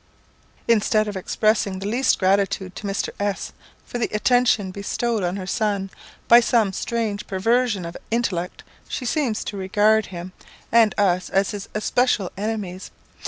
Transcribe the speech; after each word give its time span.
"Instead 0.67 1.07
of 1.07 1.15
expressing 1.15 1.77
the 1.77 1.85
least 1.87 2.17
gratitude 2.17 2.75
to 2.75 2.87
Mr. 2.87 3.09
S 3.19 3.53
for 3.85 3.99
the 3.99 4.09
attention 4.11 4.71
bestowed 4.71 5.21
on 5.21 5.35
her 5.35 5.45
son, 5.45 5.91
by 6.27 6.39
some 6.39 6.73
strange 6.73 7.27
perversion 7.27 7.85
of 7.85 7.95
intellect 8.09 8.63
she 8.89 9.05
seems 9.05 9.43
to 9.43 9.57
regard 9.57 10.07
him 10.07 10.31
and 10.71 10.95
us 10.97 11.29
as 11.29 11.51
his 11.51 11.69
especial 11.75 12.31
enemies. 12.35 12.89